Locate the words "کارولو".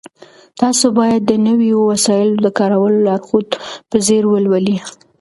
2.59-2.97